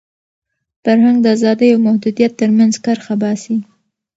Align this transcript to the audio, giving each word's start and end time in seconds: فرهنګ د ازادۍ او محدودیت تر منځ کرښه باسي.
فرهنګ 0.83 1.17
د 1.21 1.25
ازادۍ 1.35 1.69
او 1.71 1.79
محدودیت 1.87 2.31
تر 2.41 2.49
منځ 2.57 2.73
کرښه 2.83 3.15
باسي. 3.21 3.55